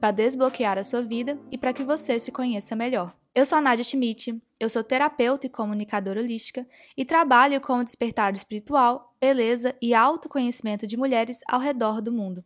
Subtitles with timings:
[0.00, 3.14] para desbloquear a sua vida e para que você se conheça melhor.
[3.34, 7.84] Eu sou a Nadia Schmidt, eu sou terapeuta e comunicadora holística e trabalho com o
[7.84, 12.42] despertar espiritual, beleza e autoconhecimento de mulheres ao redor do mundo.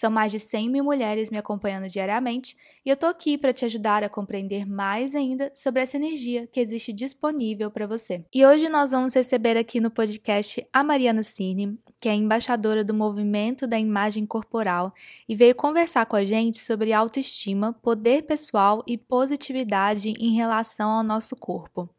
[0.00, 2.56] São mais de 100 mil mulheres me acompanhando diariamente
[2.86, 6.58] e eu tô aqui para te ajudar a compreender mais ainda sobre essa energia que
[6.58, 8.24] existe disponível para você.
[8.34, 12.94] E hoje nós vamos receber aqui no podcast a Mariana Cine, que é embaixadora do
[12.94, 14.90] movimento da imagem corporal
[15.28, 21.04] e veio conversar com a gente sobre autoestima, poder pessoal e positividade em relação ao
[21.04, 21.90] nosso corpo.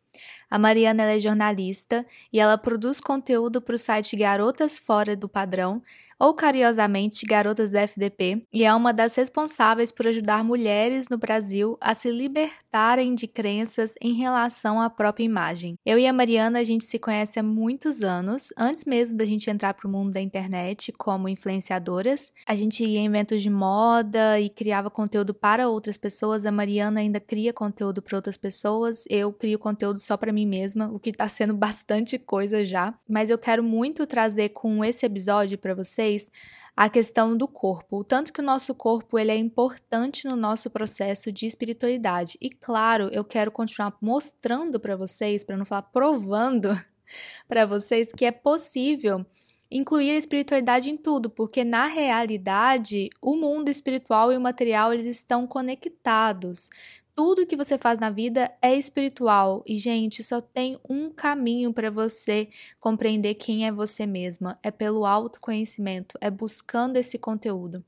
[0.50, 5.82] A Mariana é jornalista e ela produz conteúdo para o site Garotas Fora do Padrão
[6.22, 11.76] ou carinhosamente Garotas da FDP, e é uma das responsáveis por ajudar mulheres no Brasil
[11.82, 15.80] a se libertarem de crenças em relação à própria imagem.
[15.84, 19.50] Eu e a Mariana a gente se conhece há muitos anos, antes mesmo da gente
[19.50, 22.32] entrar para o mundo da internet como influenciadoras.
[22.46, 26.46] A gente ia em eventos de moda e criava conteúdo para outras pessoas.
[26.46, 29.06] A Mariana ainda cria conteúdo para outras pessoas.
[29.10, 32.94] Eu crio conteúdo só para mim mesma, o que está sendo bastante coisa já.
[33.10, 36.32] Mas eu quero muito trazer com esse episódio para vocês vocês
[36.76, 40.70] a questão do corpo, o tanto que o nosso corpo ele é importante no nosso
[40.70, 42.38] processo de espiritualidade.
[42.42, 46.70] E claro, eu quero continuar mostrando para vocês, para não falar provando
[47.48, 49.26] para vocês que é possível
[49.70, 55.06] incluir a espiritualidade em tudo, porque na realidade o mundo espiritual e o material eles
[55.06, 56.70] estão conectados
[57.16, 59.64] tudo que você faz na vida é espiritual.
[59.66, 62.50] E, gente, só tem um caminho para você
[62.80, 67.84] compreender quem é você mesma: é pelo autoconhecimento, é buscando esse conteúdo.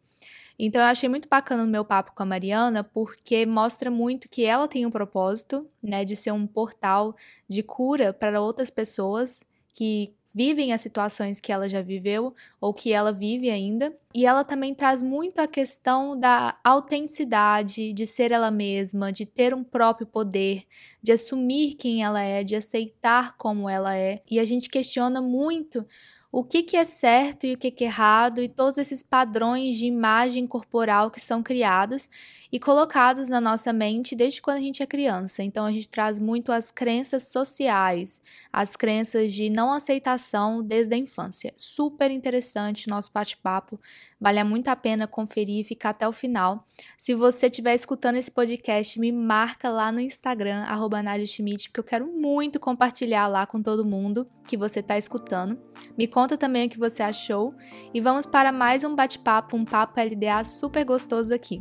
[0.57, 4.45] Então, eu achei muito bacana o meu papo com a Mariana, porque mostra muito que
[4.45, 7.15] ela tem um propósito, né, de ser um portal
[7.47, 12.91] de cura para outras pessoas que vivem as situações que ela já viveu ou que
[12.91, 13.95] ela vive ainda.
[14.13, 19.53] E ela também traz muito a questão da autenticidade, de ser ela mesma, de ter
[19.53, 20.63] um próprio poder,
[21.01, 24.21] de assumir quem ela é, de aceitar como ela é.
[24.29, 25.85] E a gente questiona muito
[26.31, 29.77] o que, que é certo e o que, que é errado, e todos esses padrões
[29.77, 32.09] de imagem corporal que são criados
[32.53, 35.41] e colocados na nossa mente desde quando a gente é criança.
[35.41, 38.21] Então a gente traz muito as crenças sociais,
[38.51, 41.51] as crenças de não aceitação desde a infância.
[41.57, 43.79] Super interessante nosso bate-papo.
[44.21, 46.63] Vale muito a pena conferir e ficar até o final.
[46.95, 51.83] Se você estiver escutando esse podcast, me marca lá no Instagram, arroba Schmidt, porque eu
[51.83, 55.59] quero muito compartilhar lá com todo mundo que você está escutando.
[55.97, 57.51] Me conta também o que você achou
[57.91, 61.59] e vamos para mais um bate-papo, um papo LDA super gostoso aqui.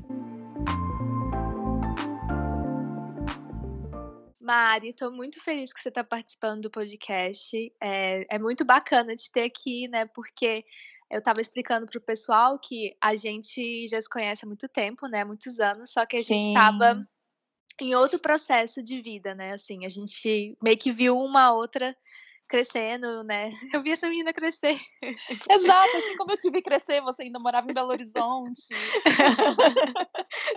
[4.43, 7.57] Mari, estou muito feliz que você está participando do podcast.
[7.81, 10.05] É, é muito bacana te ter aqui, né?
[10.07, 10.65] Porque
[11.11, 15.07] eu estava explicando para o pessoal que a gente já se conhece há muito tempo,
[15.07, 15.25] né?
[15.25, 16.39] Muitos anos, só que a Sim.
[16.39, 17.07] gente estava
[17.81, 19.53] em outro processo de vida, né?
[19.53, 21.97] Assim, a gente meio que viu uma outra
[22.53, 23.51] crescendo, né?
[23.73, 24.79] Eu vi essa menina crescer.
[25.51, 28.61] Exato, assim como eu te vi crescer, você ainda morava em Belo Horizonte.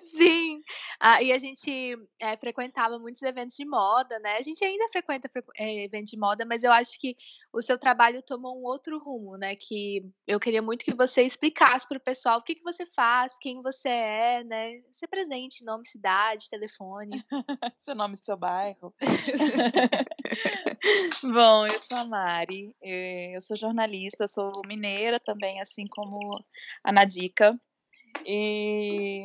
[0.01, 0.61] Sim.
[0.99, 4.35] Ah, e a gente é, frequentava muitos eventos de moda, né?
[4.37, 7.15] A gente ainda frequenta é, eventos de moda, mas eu acho que
[7.55, 9.55] o seu trabalho tomou um outro rumo, né?
[9.55, 13.37] Que eu queria muito que você explicasse para o pessoal o que, que você faz,
[13.39, 14.81] quem você é, né?
[14.91, 17.23] Ser presente, nome, cidade, telefone.
[17.79, 18.93] seu nome, seu bairro.
[21.23, 26.43] Bom, eu sou a Mari, eh, eu sou jornalista, sou mineira também, assim como
[26.83, 27.57] a Nadica.
[28.25, 29.23] E,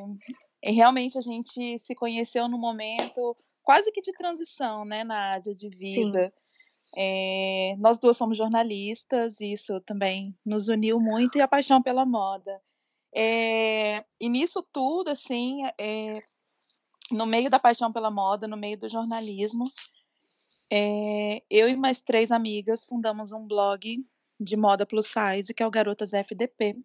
[0.63, 5.69] e realmente a gente se conheceu no momento quase que de transição, né, Nádia, de
[5.69, 6.33] vida.
[6.97, 12.61] É, nós duas somos jornalistas, isso também nos uniu muito, e a paixão pela moda.
[13.15, 16.23] É, e nisso tudo, assim, é,
[17.11, 19.71] no meio da paixão pela moda, no meio do jornalismo,
[21.51, 24.05] eu e mais três amigas fundamos um blog
[24.39, 26.77] de moda plus size, que é o Garotas FDP,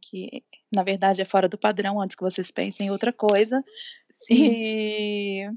[0.00, 3.64] que na verdade é fora do padrão, antes que vocês pensem em outra coisa.
[4.10, 4.34] Sim.
[4.34, 5.50] E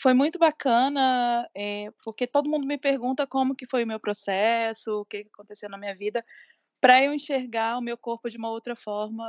[0.00, 5.00] foi muito bacana, é, porque todo mundo me pergunta como que foi o meu processo,
[5.00, 6.24] o que aconteceu na minha vida,
[6.80, 9.28] para eu enxergar o meu corpo de uma outra forma,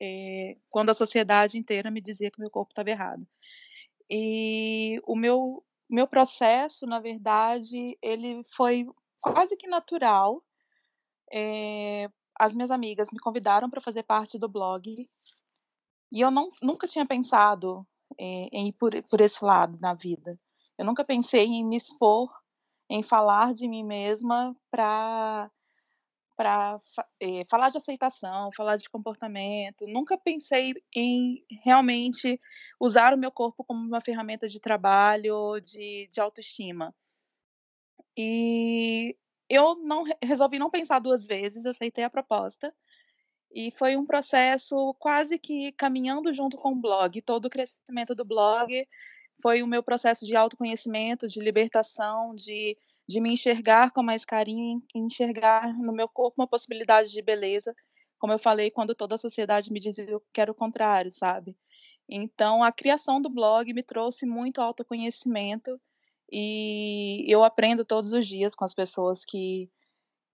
[0.00, 3.26] é, quando a sociedade inteira me dizia que meu corpo estava errado.
[4.08, 8.86] E o meu, meu processo, na verdade, ele foi
[9.20, 10.40] quase que natural.
[11.32, 12.08] É,
[12.38, 15.08] as minhas amigas me convidaram para fazer parte do blog
[16.12, 17.86] e eu não, nunca tinha pensado
[18.18, 20.38] em, ir por, por esse lado na vida.
[20.78, 22.30] Eu nunca pensei em me expor,
[22.88, 25.50] em falar de mim mesma para
[26.34, 26.80] para
[27.20, 29.86] é, falar de aceitação, falar de comportamento.
[29.86, 32.40] Nunca pensei em realmente
[32.80, 36.92] usar o meu corpo como uma ferramenta de trabalho, de, de autoestima.
[38.16, 39.16] E
[39.48, 42.74] eu não resolvi não pensar duas vezes, aceitei a proposta.
[43.54, 47.20] E foi um processo quase que caminhando junto com o blog.
[47.22, 48.86] Todo o crescimento do blog
[49.42, 52.76] foi o meu processo de autoconhecimento, de libertação, de,
[53.06, 57.74] de me enxergar com mais carinho, enxergar no meu corpo uma possibilidade de beleza.
[58.18, 61.56] Como eu falei, quando toda a sociedade me dizia que era o contrário, sabe?
[62.08, 65.80] Então, a criação do blog me trouxe muito autoconhecimento
[66.30, 69.70] e eu aprendo todos os dias com as pessoas que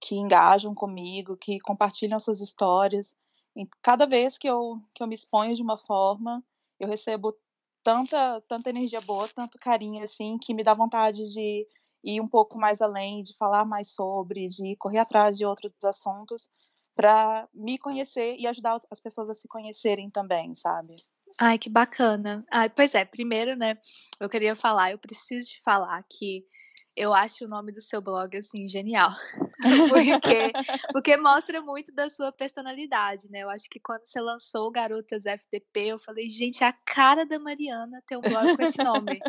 [0.00, 3.16] que engajam comigo, que compartilham suas histórias.
[3.56, 6.44] E cada vez que eu, que eu me exponho de uma forma,
[6.78, 7.34] eu recebo
[7.82, 11.66] tanta, tanta energia boa, tanto carinho, assim, que me dá vontade de
[12.04, 16.48] ir um pouco mais além, de falar mais sobre, de correr atrás de outros assuntos
[16.94, 20.94] para me conhecer e ajudar as pessoas a se conhecerem também, sabe?
[21.38, 22.44] Ai, que bacana.
[22.50, 23.78] Ai, pois é, primeiro, né,
[24.18, 26.44] eu queria falar, eu preciso te falar que
[26.98, 29.10] eu acho o nome do seu blog assim genial.
[29.88, 30.52] porque,
[30.92, 33.40] porque mostra muito da sua personalidade, né?
[33.40, 38.02] Eu acho que quando você lançou Garotas FDP, eu falei, gente, a cara da Mariana
[38.06, 39.20] ter um blog com esse nome.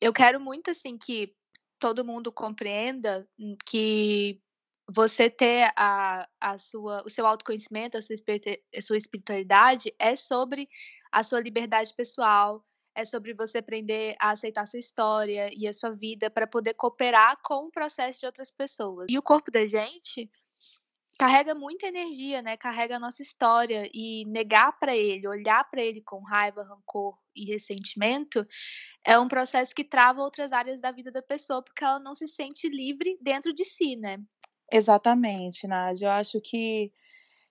[0.00, 1.34] eu quero muito assim que
[1.80, 3.28] todo mundo compreenda
[3.66, 4.40] que
[4.88, 10.68] você ter a, a sua, o seu autoconhecimento, a sua, a sua espiritualidade é sobre
[11.10, 12.64] a sua liberdade pessoal,
[12.96, 16.74] é sobre você aprender a aceitar a sua história e a sua vida para poder
[16.74, 19.06] cooperar com o processo de outras pessoas.
[19.10, 20.30] E o corpo da gente
[21.18, 22.56] carrega muita energia, né?
[22.56, 27.44] Carrega a nossa história e negar para ele, olhar para ele com raiva, rancor e
[27.44, 28.46] ressentimento
[29.04, 32.26] é um processo que trava outras áreas da vida da pessoa porque ela não se
[32.26, 34.18] sente livre dentro de si, né?
[34.72, 36.06] Exatamente, Nádia.
[36.06, 36.92] Eu acho que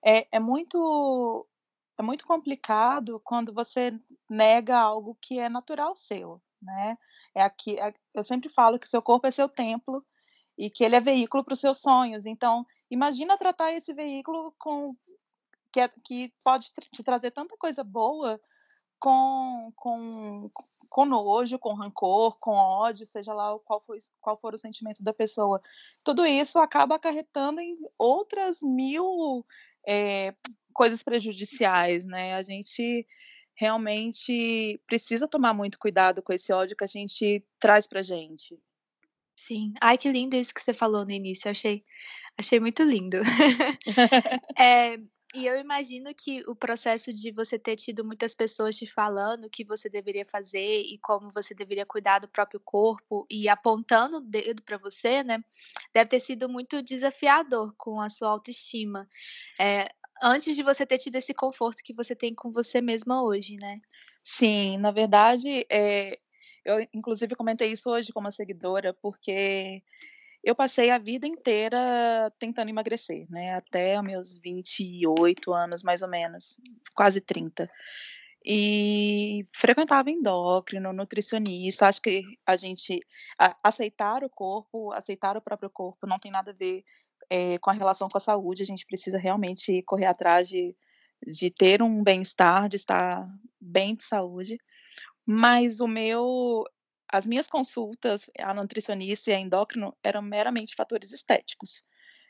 [0.06, 1.48] é, é muito
[1.98, 3.98] é muito complicado quando você
[4.30, 6.98] nega algo que é natural seu, né?
[7.34, 10.06] É aqui, é, eu sempre falo que seu corpo é seu templo
[10.58, 12.26] e que ele é veículo para os seus sonhos.
[12.26, 14.96] Então, imagina tratar esse veículo com
[15.72, 18.40] que, é, que pode te trazer tanta coisa boa
[19.00, 20.50] com, com,
[20.90, 25.14] com nojo, com rancor, com ódio, seja lá qual for, qual for o sentimento da
[25.14, 25.62] pessoa.
[26.04, 29.46] Tudo isso acaba acarretando em outras mil
[29.86, 30.34] é,
[30.76, 32.36] coisas prejudiciais, né?
[32.36, 33.08] A gente
[33.56, 38.60] realmente precisa tomar muito cuidado com esse ódio que a gente traz pra gente.
[39.36, 39.74] Sim.
[39.82, 41.48] Ai, que lindo isso que você falou no início.
[41.48, 41.84] Eu achei,
[42.38, 43.18] achei muito lindo.
[44.60, 44.98] é,
[45.34, 49.50] e eu imagino que o processo de você ter tido muitas pessoas te falando o
[49.50, 54.22] que você deveria fazer e como você deveria cuidar do próprio corpo e apontando o
[54.22, 55.44] dedo para você, né?
[55.94, 59.08] Deve ter sido muito desafiador com a sua autoestima.
[59.60, 59.90] É,
[60.22, 63.80] antes de você ter tido esse conforto que você tem com você mesma hoje, né?
[64.24, 66.20] Sim, na verdade, é,
[66.64, 69.84] eu inclusive comentei isso hoje com uma seguidora, porque
[70.44, 73.56] eu passei a vida inteira tentando emagrecer, né?
[73.56, 76.58] Até meus 28 anos, mais ou menos,
[76.94, 77.70] quase 30.
[78.46, 81.88] E frequentava endócrino, nutricionista.
[81.88, 83.00] Acho que a gente
[83.40, 86.84] a, aceitar o corpo, aceitar o próprio corpo, não tem nada a ver
[87.30, 90.76] é, com a relação com a saúde, a gente precisa realmente correr atrás de,
[91.26, 93.28] de ter um bem-estar, de estar
[93.60, 94.58] bem de saúde.
[95.26, 96.64] Mas o meu,
[97.12, 101.84] as minhas consultas, a nutricionista e a endócrino, eram meramente fatores estéticos.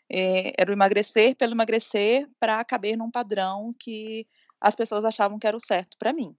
[0.09, 4.27] É, era o emagrecer pelo emagrecer para caber num padrão que
[4.61, 6.35] as pessoas achavam que era o certo para mim.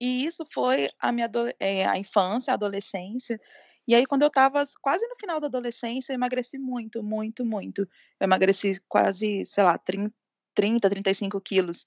[0.00, 3.40] E isso foi a minha é, a infância, a adolescência,
[3.86, 7.82] e aí, quando eu estava quase no final da adolescência, eu emagreci muito, muito, muito.
[8.20, 10.12] Eu emagreci quase, sei lá, 30,
[10.54, 11.86] 30 35 quilos.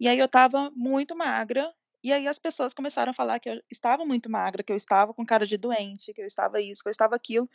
[0.00, 3.60] E aí eu estava muito magra, e aí as pessoas começaram a falar que eu
[3.70, 6.88] estava muito magra, que eu estava com cara de doente, que eu estava isso, que
[6.88, 7.48] eu estava aquilo.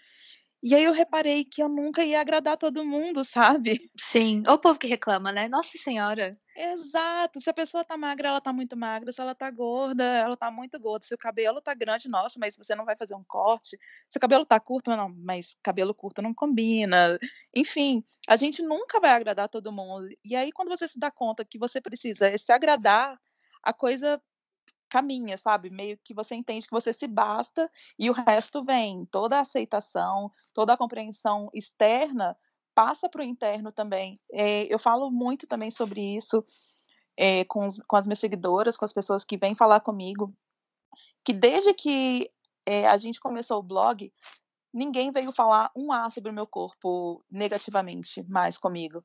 [0.63, 3.91] E aí eu reparei que eu nunca ia agradar todo mundo, sabe?
[3.99, 5.49] Sim, o povo que reclama, né?
[5.49, 6.37] Nossa senhora.
[6.55, 7.41] Exato.
[7.41, 9.11] Se a pessoa tá magra, ela tá muito magra.
[9.11, 11.05] Se ela tá gorda, ela tá muito gorda.
[11.05, 13.77] Se o cabelo tá grande, nossa, mas você não vai fazer um corte.
[14.09, 17.19] Se o cabelo tá curto, não, mas cabelo curto não combina.
[17.53, 20.07] Enfim, a gente nunca vai agradar todo mundo.
[20.23, 23.19] E aí, quando você se dá conta que você precisa se agradar,
[23.61, 24.21] a coisa
[24.93, 25.71] caminha, sabe?
[25.71, 29.07] Meio que você entende que você se basta e o resto vem.
[29.07, 32.37] Toda a aceitação, toda a compreensão externa
[32.75, 34.19] passa para o interno também.
[34.31, 36.45] É, eu falo muito também sobre isso
[37.17, 40.31] é, com, os, com, as minhas seguidoras, com as pessoas que vêm falar comigo,
[41.25, 42.29] que desde que
[42.63, 44.13] é, a gente começou o blog,
[44.71, 49.03] ninguém veio falar um A sobre o meu corpo negativamente mais comigo.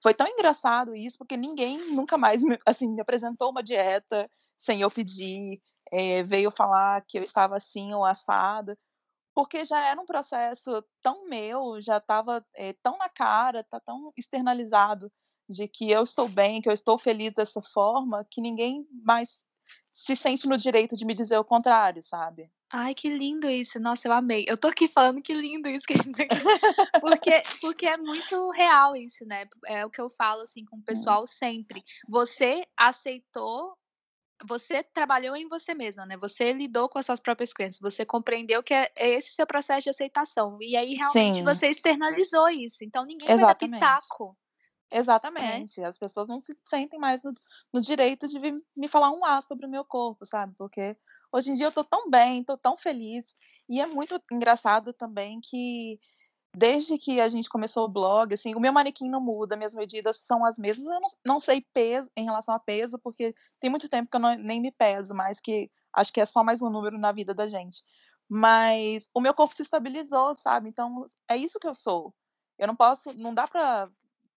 [0.00, 4.30] Foi tão engraçado isso, porque ninguém nunca mais me, assim, me apresentou uma dieta,
[4.62, 8.78] sem eu pedir, é, veio falar que eu estava assim ou assado,
[9.34, 14.12] porque já era um processo tão meu, já estava é, tão na cara, tá tão
[14.16, 15.10] externalizado
[15.48, 19.44] de que eu estou bem, que eu estou feliz dessa forma, que ninguém mais
[19.90, 22.50] se sente no direito de me dizer o contrário, sabe?
[22.70, 23.78] Ai, que lindo isso.
[23.78, 24.46] Nossa, eu amei.
[24.48, 26.26] Eu tô aqui falando que lindo isso que a gente
[27.00, 29.46] porque porque é muito real isso, né?
[29.66, 30.82] É o que eu falo assim com o
[31.20, 31.82] pessoal sempre.
[32.08, 33.76] Você aceitou
[34.46, 36.16] você trabalhou em você mesma, né?
[36.16, 39.84] Você lidou com as suas próprias crenças, você compreendeu que é, é esse seu processo
[39.84, 40.58] de aceitação.
[40.60, 41.44] E aí realmente Sim.
[41.44, 42.84] você externalizou isso.
[42.84, 43.70] Então ninguém Exatamente.
[43.70, 44.28] vai dar pitaco.
[44.92, 44.98] Né?
[44.98, 45.80] Exatamente.
[45.80, 45.86] É.
[45.86, 47.30] As pessoas não se sentem mais no,
[47.72, 48.38] no, direito de
[48.76, 50.54] me falar um A sobre o meu corpo, sabe?
[50.56, 50.96] Porque
[51.32, 53.34] hoje em dia eu tô tão bem, tô tão feliz.
[53.68, 55.98] E é muito engraçado também que
[56.54, 60.18] desde que a gente começou o blog, assim, o meu manequim não muda, minhas medidas
[60.18, 60.86] são as mesmas.
[60.86, 64.20] Eu não, não sei peso em relação a peso, porque tem muito tempo que eu
[64.20, 67.34] não, nem me peso, mas que acho que é só mais um número na vida
[67.34, 67.82] da gente.
[68.28, 70.68] Mas o meu corpo se estabilizou, sabe?
[70.68, 72.14] Então é isso que eu sou.
[72.58, 73.90] Eu não posso, não dá pra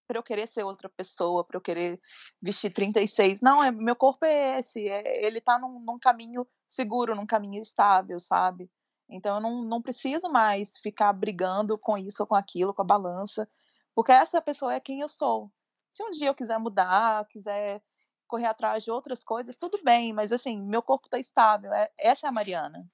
[0.10, 2.00] eu querer ser outra pessoa, pra eu querer
[2.42, 3.42] vestir 36.
[3.42, 7.62] Não, é, meu corpo é esse, é, ele tá num, num caminho seguro, num caminho
[7.62, 8.70] estável, sabe?
[9.10, 12.86] Então eu não, não preciso mais ficar brigando com isso ou com aquilo, com a
[12.86, 13.48] balança,
[13.94, 15.52] porque essa pessoa é quem eu sou.
[15.92, 17.82] Se um dia eu quiser mudar, quiser
[18.28, 21.74] correr atrás de outras coisas, tudo bem, mas assim, meu corpo está estável.
[21.74, 22.86] É, essa é a Mariana.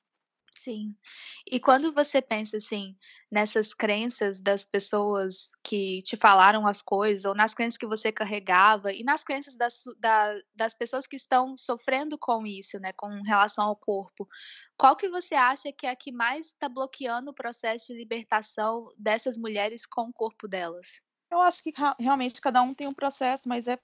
[0.63, 0.95] Sim.
[1.49, 2.95] E quando você pensa assim
[3.31, 8.93] nessas crenças das pessoas que te falaram as coisas, ou nas crenças que você carregava,
[8.93, 13.65] e nas crenças das, da, das pessoas que estão sofrendo com isso, né, com relação
[13.65, 14.27] ao corpo,
[14.77, 18.93] qual que você acha que é a que mais está bloqueando o processo de libertação
[18.95, 21.01] dessas mulheres com o corpo delas?
[21.31, 23.79] Eu acho que realmente cada um tem um processo, mas é,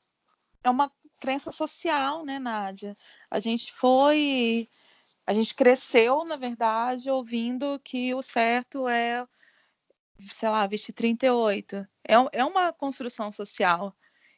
[0.63, 2.95] é uma crença social, né, Nádia?
[3.29, 4.67] A gente foi
[5.25, 9.27] a gente cresceu, na verdade, ouvindo que o certo é,
[10.29, 11.75] sei lá, vestir 38.
[12.07, 13.93] É, é uma construção social.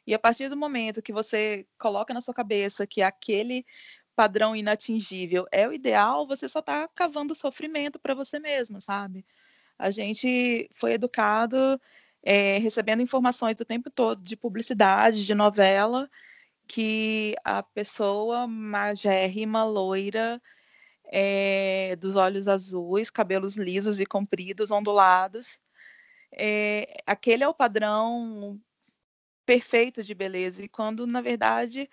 [0.06, 3.64] E a partir do momento que você coloca na sua cabeça que aquele
[4.16, 9.24] padrão inatingível é o ideal, você só está cavando sofrimento para você mesmo, sabe?
[9.78, 11.80] A gente foi educado
[12.22, 16.10] é, recebendo informações do tempo todo de publicidade, de novela,
[16.70, 20.40] que a pessoa magérrima, loira,
[21.04, 25.58] é, dos olhos azuis, cabelos lisos e compridos, ondulados.
[26.32, 28.60] É, aquele é o padrão
[29.44, 31.90] perfeito de beleza, e quando, na verdade,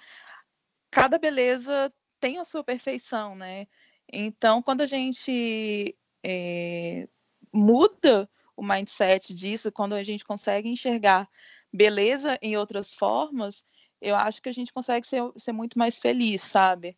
[0.92, 3.66] cada beleza tem a sua perfeição, né?
[4.08, 7.08] Então, quando a gente é,
[7.52, 11.28] muda o mindset disso, quando a gente consegue enxergar
[11.74, 13.66] beleza em outras formas,
[14.02, 16.98] eu acho que a gente consegue ser, ser muito mais feliz, sabe?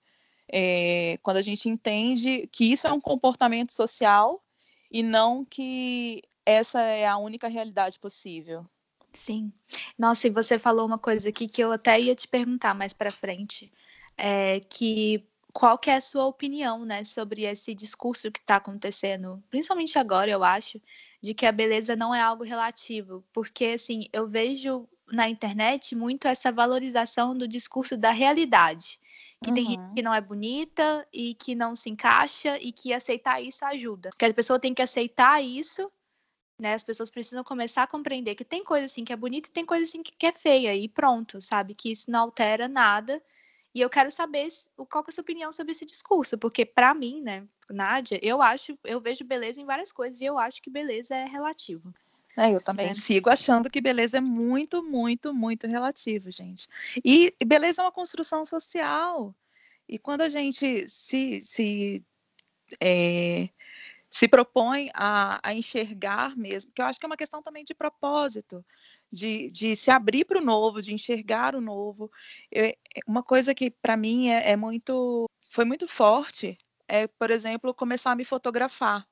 [0.51, 4.43] É, quando a gente entende que isso é um comportamento social
[4.91, 8.65] e não que essa é a única realidade possível.
[9.13, 9.51] Sim.
[9.97, 13.11] Nossa, e você falou uma coisa aqui que eu até ia te perguntar mais para
[13.11, 13.71] frente,
[14.17, 19.43] é que qual que é a sua opinião, né, sobre esse discurso que está acontecendo,
[19.49, 20.79] principalmente agora, eu acho,
[21.21, 26.27] de que a beleza não é algo relativo, porque assim eu vejo na internet muito
[26.27, 28.99] essa valorização do discurso da realidade
[29.41, 29.55] que uhum.
[29.55, 33.63] tem gente que não é bonita e que não se encaixa e que aceitar isso
[33.65, 34.09] ajuda.
[34.17, 35.89] Que a pessoa tem que aceitar isso,
[36.59, 36.73] né?
[36.73, 39.65] As pessoas precisam começar a compreender que tem coisa assim que é bonita e tem
[39.65, 41.73] coisa assim que é feia e pronto, sabe?
[41.73, 43.21] Que isso não altera nada.
[43.73, 44.47] E eu quero saber
[44.89, 48.41] qual que é a sua opinião sobre esse discurso, porque para mim, né, Nádia, eu
[48.41, 51.93] acho, eu vejo beleza em várias coisas e eu acho que beleza é relativo.
[52.37, 52.93] É, eu também é.
[52.93, 56.67] sigo achando que beleza é muito, muito, muito relativo, gente.
[57.03, 59.35] E beleza é uma construção social.
[59.87, 62.05] E quando a gente se, se
[62.79, 63.49] é,
[64.09, 67.73] se propõe a, a enxergar mesmo, que eu acho que é uma questão também de
[67.73, 68.63] propósito,
[69.11, 72.11] de, de se abrir para o novo, de enxergar o novo.
[72.51, 72.73] Eu,
[73.07, 76.57] uma coisa que para mim é, é muito, foi muito forte
[76.89, 79.07] é, por exemplo, começar a me fotografar.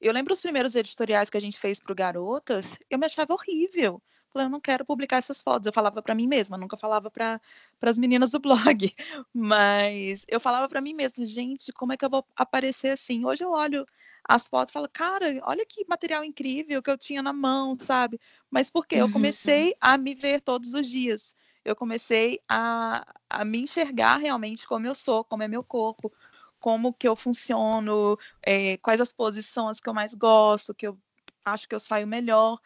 [0.00, 3.34] Eu lembro os primeiros editoriais que a gente fez para o Garotas, eu me achava
[3.34, 4.00] horrível.
[4.32, 5.66] Falei, eu não quero publicar essas fotos.
[5.66, 7.40] Eu falava para mim mesma, nunca falava para
[7.80, 8.94] as meninas do blog.
[9.32, 13.24] Mas eu falava para mim mesma, gente, como é que eu vou aparecer assim?
[13.24, 13.86] Hoje eu olho
[14.28, 18.20] as fotos e falo, cara, olha que material incrível que eu tinha na mão, sabe?
[18.50, 18.96] Mas por quê?
[18.96, 19.12] Eu uhum.
[19.12, 21.34] comecei a me ver todos os dias.
[21.64, 26.12] Eu comecei a, a me enxergar realmente como eu sou, como é meu corpo,
[26.60, 30.98] como que eu funciono, é, quais as posições que eu mais gosto, que eu
[31.44, 32.58] acho que eu saio melhor.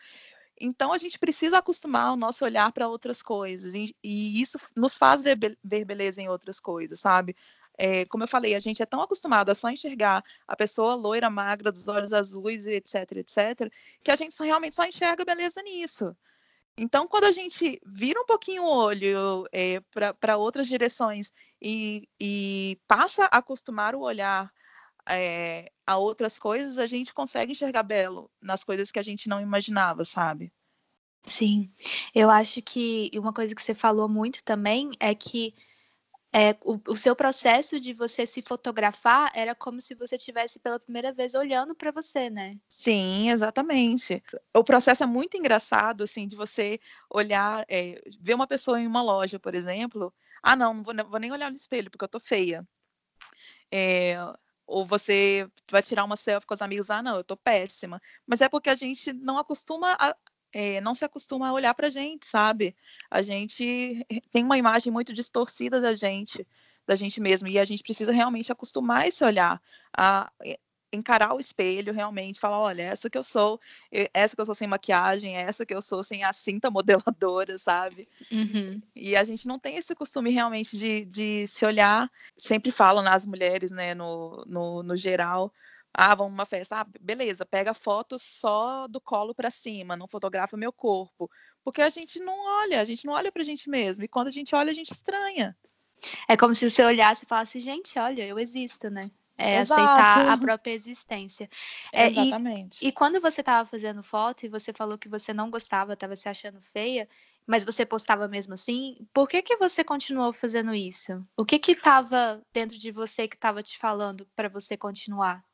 [0.60, 4.96] Então a gente precisa acostumar o nosso olhar para outras coisas e, e, isso nos
[4.96, 7.34] faz ver, ver, beleza em outras coisas, sabe?
[7.76, 11.30] É, como eu falei, a gente é tão acostumado a só enxergar a pessoa loira,
[11.30, 13.72] magra, dos olhos azuis, etc, etc,
[14.04, 16.14] que a gente só, realmente só enxerga beleza nisso.
[16.76, 19.80] Então, quando a gente vira um pouquinho o olho é,
[20.18, 24.50] para outras direções e, e, passa a acostumar o olhar
[25.06, 29.40] é, a outras coisas, a gente consegue enxergar belo nas coisas que a gente não
[29.40, 30.52] imaginava, sabe?
[31.24, 31.70] Sim,
[32.14, 35.54] eu acho que uma coisa que você falou muito também é que
[36.34, 40.80] é, o, o, seu processo de você se fotografar era como se você estivesse pela
[40.80, 42.56] primeira vez olhando para você, né?
[42.68, 44.22] Sim, exatamente.
[44.54, 49.02] O processo é muito engraçado, assim, de você olhar, é, ver uma pessoa em uma
[49.02, 50.12] loja, por exemplo.
[50.42, 52.66] Ah, não, não vou, não vou nem olhar no espelho porque eu tô feia.
[53.70, 54.16] É,
[54.66, 58.00] ou você vai tirar uma selfie com os amigos, ah, não, eu tô péssima.
[58.26, 60.16] Mas é porque a gente não acostuma a,
[60.52, 62.76] é, não se acostuma a olhar para a gente, sabe?
[63.10, 66.46] A gente tem uma imagem muito distorcida da gente,
[66.86, 69.60] da gente mesmo, e a gente precisa realmente acostumar esse olhar,
[69.96, 70.30] a
[70.92, 73.58] encarar o espelho realmente, falar, olha, essa que eu sou,
[74.12, 78.06] essa que eu sou sem maquiagem, essa que eu sou sem a cinta modeladora, sabe?
[78.30, 78.80] Uhum.
[78.94, 83.24] E a gente não tem esse costume realmente de, de se olhar, sempre falam nas
[83.24, 85.52] mulheres, né, no, no, no geral,
[85.94, 86.80] ah, vamos uma festa.
[86.80, 91.30] Ah, beleza, pega foto só do colo para cima, não fotografa meu corpo.
[91.62, 94.04] Porque a gente não olha, a gente não olha pra gente mesmo.
[94.04, 95.56] E quando a gente olha, a gente estranha.
[96.26, 99.10] É como se você olhasse e falasse, gente, olha, eu existo, né?
[99.36, 99.80] É Exato.
[99.80, 101.48] aceitar a própria existência.
[101.92, 102.78] É, Exatamente.
[102.82, 106.16] E, e quando você estava fazendo foto e você falou que você não gostava, estava
[106.16, 107.08] se achando feia,
[107.46, 111.24] mas você postava mesmo assim, por que que você continuou fazendo isso?
[111.36, 115.44] O que que estava dentro de você que estava te falando para você continuar?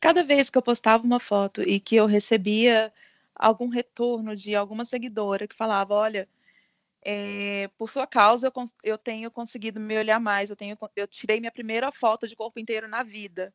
[0.00, 2.92] Cada vez que eu postava uma foto e que eu recebia
[3.34, 6.28] algum retorno de alguma seguidora que falava, olha,
[7.02, 11.40] é, por sua causa eu, eu, tenho conseguido me olhar mais, eu, tenho, eu tirei
[11.40, 13.52] minha primeira foto de corpo inteiro na vida.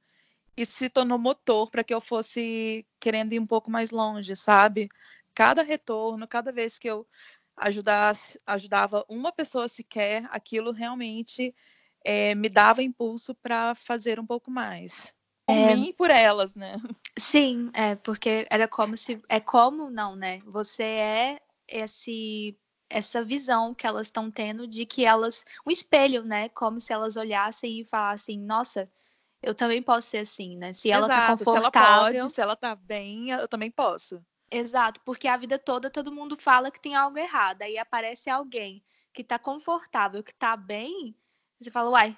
[0.57, 4.89] Isso se tornou motor para que eu fosse querendo ir um pouco mais longe, sabe?
[5.33, 7.07] Cada retorno, cada vez que eu
[7.55, 11.55] ajudasse, ajudava uma pessoa sequer, aquilo realmente
[12.03, 15.13] é, me dava impulso para fazer um pouco mais
[15.49, 16.77] por é, mim e por elas, né?
[17.17, 20.39] Sim, é porque era como se é como não, né?
[20.45, 22.57] Você é esse
[22.89, 26.49] essa visão que elas estão tendo de que elas um espelho, né?
[26.49, 28.89] Como se elas olhassem e falassem, nossa,
[29.43, 30.73] eu também posso ser assim, né?
[30.73, 33.69] Se ela tá Exato, tá confortável, se ela pode, se ela tá bem, eu também
[33.71, 34.23] posso.
[34.51, 38.83] Exato, porque a vida toda todo mundo fala que tem algo errado, aí aparece alguém
[39.13, 41.15] que tá confortável, que tá bem,
[41.59, 42.17] você fala, uai,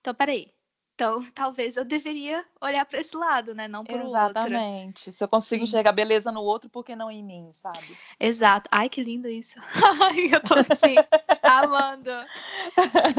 [0.00, 0.52] então peraí,
[0.94, 3.68] então, talvez eu deveria olhar para esse lado, né?
[3.68, 4.18] Não para o outro.
[4.18, 5.12] Exatamente.
[5.12, 7.96] Se eu consigo enxergar beleza no outro, por que não em mim, sabe?
[8.18, 8.68] Exato.
[8.72, 9.58] Ai, que lindo isso.
[10.32, 10.94] Eu tô assim,
[11.42, 12.10] amando.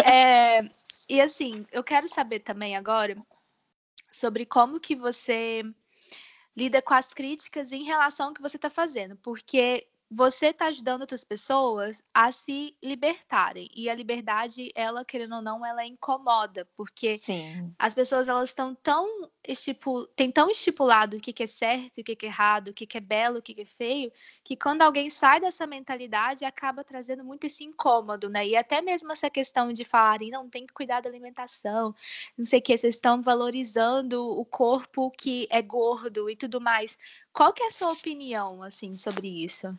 [0.06, 0.62] É,
[1.10, 3.18] e assim, eu quero saber também agora
[4.12, 5.64] sobre como que você
[6.56, 11.02] lida com as críticas em relação ao que você está fazendo, porque você está ajudando
[11.02, 13.68] outras pessoas a se libertarem.
[13.76, 17.74] E a liberdade, ela, querendo ou não, ela incomoda, porque Sim.
[17.80, 20.06] as pessoas elas estão tão estipul...
[20.16, 22.86] tem tão estipulado o que, que é certo, o que, que é errado, o que,
[22.86, 24.12] que é belo, o que, que é feio,
[24.44, 28.48] que quando alguém sai dessa mentalidade, acaba trazendo muito esse incômodo, né?
[28.48, 31.96] E até mesmo essa questão de falarem, não, tem que cuidar da alimentação,
[32.38, 36.98] não sei o que, vocês estão valorizando o corpo que é gordo e tudo mais.
[37.32, 39.76] Qual que é a sua opinião, assim, sobre isso?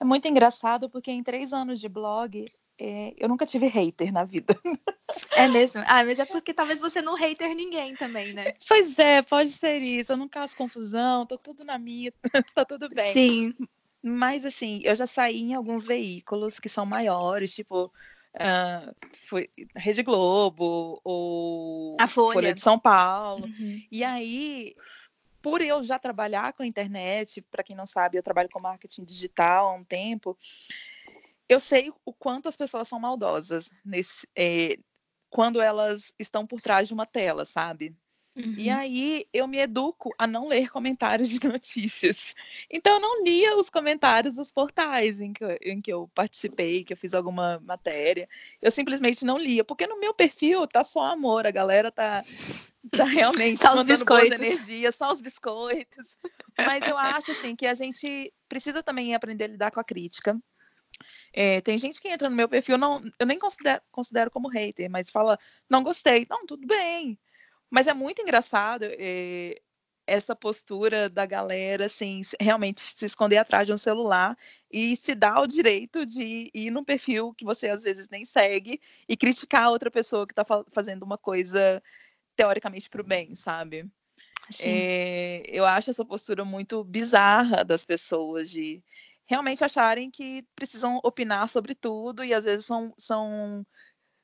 [0.00, 4.24] É muito engraçado porque em três anos de blog é, eu nunca tive hater na
[4.24, 4.58] vida.
[5.32, 5.82] É mesmo?
[5.86, 8.54] Ah, mas é porque talvez você não hater ninguém também, né?
[8.68, 10.12] Pois é, pode ser isso.
[10.12, 12.12] Eu não caso confusão, tô tudo na minha,
[12.54, 13.12] tá tudo bem.
[13.12, 13.54] Sim.
[14.02, 17.90] Mas assim, eu já saí em alguns veículos que são maiores, tipo
[18.36, 18.94] uh,
[19.26, 23.46] foi Rede Globo ou a Folha, Folha de São Paulo.
[23.46, 23.82] Uhum.
[23.90, 24.74] E aí,
[25.46, 29.04] por eu já trabalhar com a internet, para quem não sabe, eu trabalho com marketing
[29.04, 30.36] digital há um tempo,
[31.48, 34.76] eu sei o quanto as pessoas são maldosas nesse, é,
[35.30, 37.96] quando elas estão por trás de uma tela, sabe?
[38.36, 38.54] Uhum.
[38.58, 42.34] E aí eu me educo a não ler comentários de notícias.
[42.70, 46.84] Então eu não lia os comentários dos portais em que, eu, em que eu participei,
[46.84, 48.28] que eu fiz alguma matéria.
[48.60, 52.22] Eu simplesmente não lia, porque no meu perfil tá só amor, a galera tá,
[52.90, 54.32] tá realmente só os biscoitos.
[54.32, 56.18] energia, só os biscoitos.
[56.58, 60.38] Mas eu acho assim que a gente precisa também aprender a lidar com a crítica.
[61.32, 64.90] É, tem gente que entra no meu perfil, não, eu nem considero, considero como hater,
[64.90, 66.26] mas fala, não gostei.
[66.28, 67.18] Não, tudo bem.
[67.70, 69.60] Mas é muito engraçado é,
[70.06, 74.38] essa postura da galera, assim, realmente se esconder atrás de um celular
[74.70, 78.80] e se dar o direito de ir num perfil que você às vezes nem segue
[79.08, 81.82] e criticar a outra pessoa que está fazendo uma coisa
[82.36, 83.90] teoricamente para o bem, sabe?
[84.62, 88.82] É, eu acho essa postura muito bizarra das pessoas de
[89.26, 93.66] realmente acharem que precisam opinar sobre tudo e às vezes são, são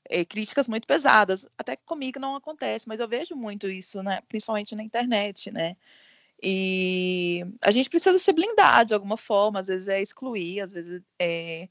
[0.08, 1.46] é, críticas muito pesadas.
[1.56, 4.20] Até que comigo não acontece, mas eu vejo muito isso, né?
[4.28, 5.76] Principalmente na internet, né?
[6.42, 11.00] E a gente precisa se blindar de alguma forma, às vezes é excluir, às vezes
[11.18, 11.68] é,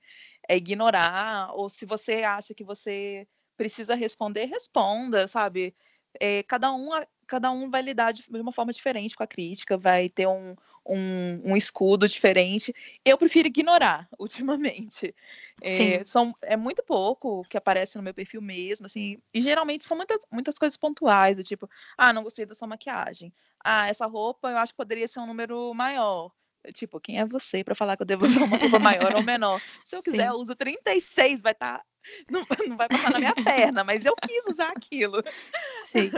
[0.47, 5.75] é ignorar, ou se você acha que você precisa responder, responda, sabe?
[6.19, 6.89] É, cada, um,
[7.27, 10.55] cada um vai lidar de, de uma forma diferente com a crítica, vai ter um,
[10.85, 12.73] um, um, escudo diferente.
[13.03, 15.15] Eu prefiro ignorar ultimamente.
[15.61, 19.95] É, são, é muito pouco que aparece no meu perfil mesmo, assim, e geralmente são
[19.95, 23.31] muitas, muitas coisas pontuais, do tipo, ah, não gostei da sua maquiagem.
[23.63, 26.31] Ah, essa roupa eu acho que poderia ser um número maior.
[26.73, 29.61] Tipo, quem é você para falar que eu devo usar uma roupa maior ou menor?
[29.83, 30.29] Se eu quiser, Sim.
[30.29, 31.79] eu uso 36, vai estar.
[31.79, 31.85] Tá,
[32.29, 35.21] não, não vai passar na minha perna, mas eu quis usar aquilo.
[35.83, 36.11] Sim.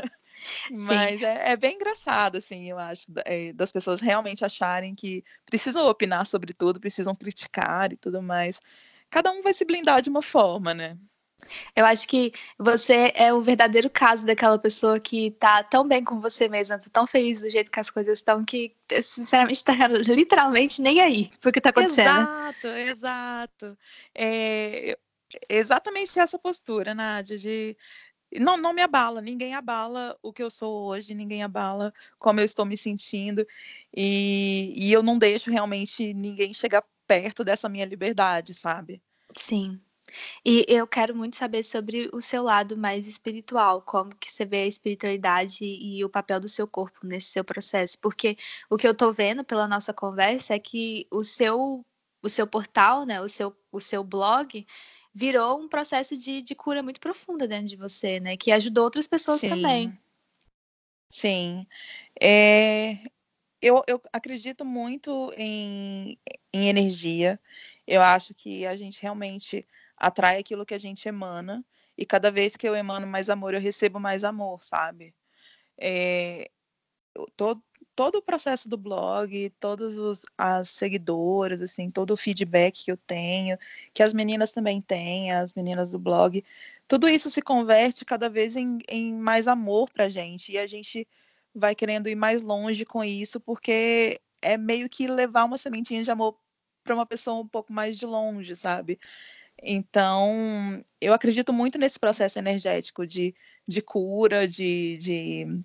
[0.86, 5.88] Mas é, é, bem engraçado, assim, eu acho, é, das pessoas realmente acharem que precisam
[5.88, 8.62] opinar sobre tudo, precisam criticar e tudo mais.
[9.10, 10.98] Cada um vai se blindar de uma forma, né?
[11.76, 16.22] Eu acho que você é o verdadeiro caso daquela pessoa que tá tão bem com
[16.22, 19.74] você mesma, tá tão feliz do jeito que as coisas estão, que sinceramente tá
[20.08, 22.10] literalmente nem aí porque tá acontecendo.
[22.10, 23.78] Exato, exato.
[24.16, 24.98] É
[25.50, 27.76] exatamente essa postura, Nádia, de
[28.40, 32.44] não, não me abala, ninguém abala o que eu sou hoje, ninguém abala como eu
[32.46, 33.46] estou me sentindo,
[33.96, 39.02] e, e eu não deixo realmente ninguém chegar perto dessa minha liberdade, sabe?
[39.36, 39.80] Sim.
[40.46, 44.58] E eu quero muito saber sobre o seu lado mais espiritual, como que você vê
[44.58, 48.38] a espiritualidade e o papel do seu corpo nesse seu processo, porque
[48.70, 51.86] o que eu tô vendo pela nossa conversa é que o seu
[52.22, 54.66] o seu portal, né, o seu o seu blog,
[55.14, 58.36] virou um processo de, de cura muito profunda dentro de você, né?
[58.36, 59.50] Que ajudou outras pessoas Sim.
[59.50, 60.00] também.
[61.10, 61.68] Sim.
[62.20, 62.98] É,
[63.62, 66.20] eu, eu acredito muito em,
[66.52, 67.40] em energia.
[67.86, 71.64] Eu acho que a gente realmente atrai aquilo que a gente emana.
[71.98, 75.14] E cada vez que eu emano mais amor, eu recebo mais amor, sabe?
[75.78, 76.50] É,
[77.36, 77.62] tô,
[77.96, 82.98] todo o processo do blog, todas os, as seguidoras, assim, todo o feedback que eu
[82.98, 83.58] tenho,
[83.94, 86.44] que as meninas também têm, as meninas do blog,
[86.88, 90.52] tudo isso se converte cada vez em, em mais amor pra gente.
[90.52, 91.08] E a gente
[91.54, 96.12] vai querendo ir mais longe com isso, porque é meio que levar uma sementinha de
[96.12, 96.38] amor
[96.84, 99.00] para uma pessoa um pouco mais de longe, sabe?
[99.62, 103.34] Então, eu acredito muito nesse processo energético de,
[103.68, 105.64] de cura, de, de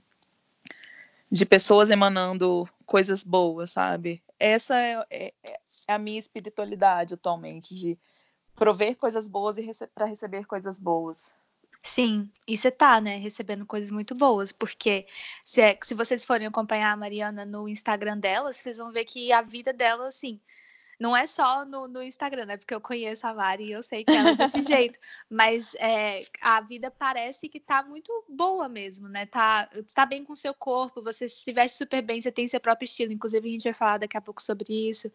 [1.31, 4.23] de pessoas emanando coisas boas, sabe?
[4.39, 5.61] Essa é, é, é
[5.93, 7.99] a minha espiritualidade atualmente, de
[8.55, 11.35] prover coisas boas e rece para receber coisas boas.
[11.83, 15.07] Sim, e você tá, né, recebendo coisas muito boas, porque
[15.45, 19.33] se, é, se vocês forem acompanhar a Mariana no Instagram dela, vocês vão ver que
[19.33, 20.41] a vida dela, assim,
[20.99, 22.57] não é só no, no Instagram, né?
[22.57, 24.99] Porque eu conheço a Mari e eu sei que ela é desse jeito.
[25.31, 29.25] Mas é, a vida parece que tá muito boa mesmo, né?
[29.27, 32.61] Tá, tá bem com o seu corpo, você se veste super bem, você tem seu
[32.61, 33.13] próprio estilo.
[33.13, 35.11] Inclusive, a gente vai falar daqui a pouco sobre isso.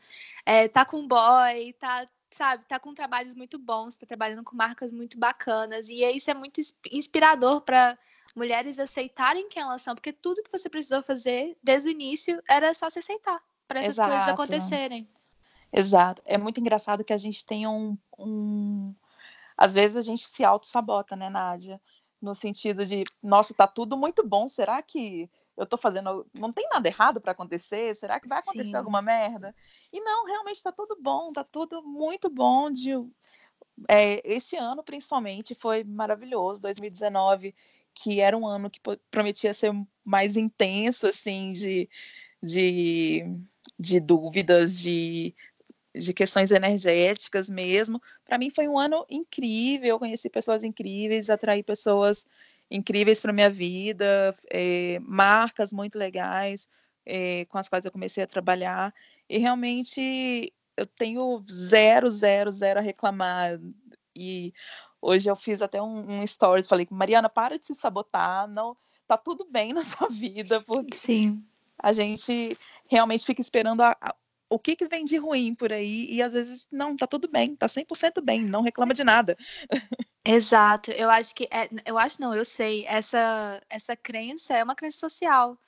[0.45, 4.91] É, tá com boy, tá sabe, tá com trabalhos muito bons, tá trabalhando com marcas
[4.91, 6.59] muito bacanas, e isso é muito
[6.91, 7.95] inspirador para
[8.35, 12.73] mulheres aceitarem quem elas são, porque tudo que você precisou fazer desde o início era
[12.73, 14.09] só se aceitar para essas Exato.
[14.09, 15.07] coisas acontecerem.
[15.73, 16.21] Exato.
[16.25, 18.93] É muito engraçado que a gente tenha um, um...
[19.57, 21.81] Às vezes a gente se auto-sabota, né, Nádia?
[22.21, 26.25] No sentido de, nossa, tá tudo muito bom, será que eu tô fazendo.
[26.33, 27.95] Não tem nada errado para acontecer?
[27.95, 28.75] Será que vai acontecer Sim.
[28.77, 29.53] alguma merda?
[29.91, 32.93] E não, realmente tá tudo bom, tá tudo muito bom de
[33.89, 36.61] é, esse ano, principalmente, foi maravilhoso.
[36.61, 37.55] 2019,
[37.93, 41.89] que era um ano que prometia ser mais intenso, assim, de,
[42.41, 43.23] de,
[43.79, 45.35] de dúvidas, de,
[45.95, 48.01] de questões energéticas mesmo.
[48.25, 52.25] Para mim foi um ano incrível, eu conheci pessoas incríveis, atraí pessoas
[52.69, 56.67] incríveis para minha vida, é, marcas muito legais
[57.05, 58.93] é, com as quais eu comecei a trabalhar.
[59.29, 63.59] E realmente eu tenho zero, zero, zero a reclamar.
[64.15, 64.53] E
[65.01, 68.75] hoje eu fiz até um, um stories, falei, Mariana, para de se sabotar, não,
[69.07, 71.43] tá tudo bem na sua vida, porque Sim.
[71.77, 74.15] a gente realmente fica esperando a, a,
[74.53, 77.55] o que, que vem de ruim por aí, e às vezes, não, tá tudo bem,
[77.55, 79.37] tá 100% bem, não reclama de nada.
[80.25, 84.75] Exato, eu acho que, é, eu acho não, eu sei, essa, essa crença é uma
[84.75, 85.59] crença social,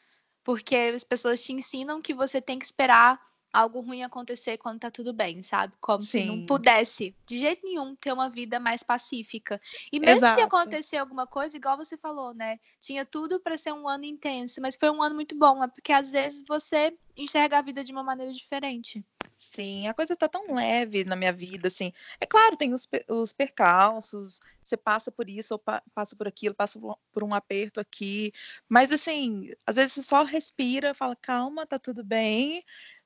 [0.43, 3.19] porque as pessoas te ensinam que você tem que esperar
[3.55, 5.73] algo ruim acontecer quando tá tudo bem, sabe?
[5.79, 6.19] Como Sim.
[6.21, 9.61] se não pudesse, de jeito nenhum, ter uma vida mais pacífica.
[9.91, 10.35] E mesmo Exato.
[10.35, 12.59] se acontecer alguma coisa, igual você falou, né?
[12.81, 15.93] Tinha tudo para ser um ano intenso, mas foi um ano muito bom, é porque
[15.93, 19.03] às vezes você enxerga a vida de uma maneira diferente.
[19.37, 21.91] Sim, a coisa tá tão leve na minha vida, assim.
[22.21, 26.55] É claro, tem os, os percalços, você passa por isso, ou pa passa por aquilo,
[26.55, 26.79] passa
[27.11, 28.31] por um aperto aqui.
[28.67, 32.63] Mas, assim, às vezes você só respira, fala, calma, tá tudo bem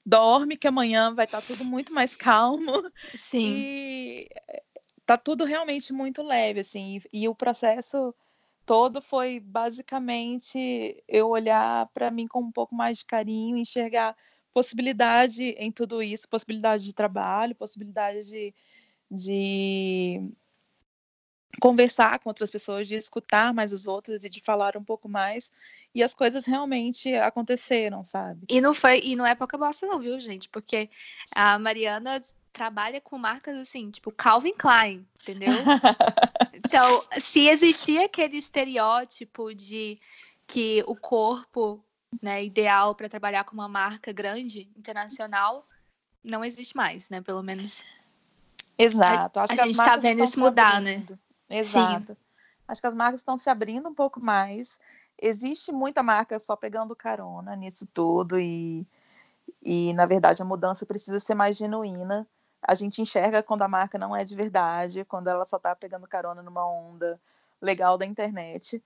[0.09, 2.91] dorme que amanhã vai estar tá tudo muito mais calmo.
[3.15, 3.47] Sim.
[3.47, 4.29] E
[5.05, 7.01] tá tudo realmente muito leve, assim.
[7.13, 8.13] E o processo
[8.65, 14.15] todo foi basicamente eu olhar para mim com um pouco mais de carinho, enxergar
[14.53, 18.53] possibilidade em tudo isso, possibilidade de trabalho, possibilidade de,
[19.09, 20.31] de
[21.59, 25.51] conversar com outras pessoas, de escutar mais os outros e de falar um pouco mais.
[25.93, 28.45] E as coisas realmente aconteceram, sabe?
[28.47, 30.47] E não foi, e não é pouca bosta não, viu, gente?
[30.47, 30.89] Porque
[31.33, 32.21] a Mariana
[32.53, 35.53] trabalha com marcas assim, tipo Calvin Klein, entendeu?
[36.53, 39.99] então, se existia aquele estereótipo de
[40.45, 41.83] que o corpo,
[42.21, 45.67] né, ideal para trabalhar com uma marca grande, internacional,
[46.23, 47.21] não existe mais, né?
[47.21, 47.83] Pelo menos
[48.77, 49.39] Exato.
[49.39, 51.03] a, a gente está vendo isso mudar, né?
[51.49, 52.13] Exato.
[52.13, 52.17] Sim.
[52.67, 54.79] Acho que as marcas estão se abrindo um pouco mais.
[55.21, 58.87] Existe muita marca só pegando carona nisso tudo e,
[59.61, 62.27] e na verdade, a mudança precisa ser mais genuína.
[62.61, 66.07] A gente enxerga quando a marca não é de verdade, quando ela só está pegando
[66.07, 67.19] carona numa onda
[67.61, 68.83] legal da internet.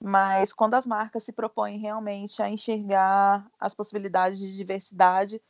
[0.00, 5.40] Mas quando as marcas se propõem realmente a enxergar as possibilidades de diversidade,